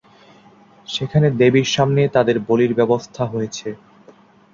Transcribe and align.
সেখানে 0.87 1.27
দেবীর 1.39 1.67
সামনে 1.75 2.01
তাদের 2.15 2.37
বলির 2.47 2.71
ব্যবস্থা 2.79 3.23
হয়েছে। 3.25 3.69